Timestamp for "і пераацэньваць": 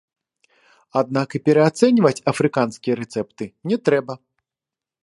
1.39-2.23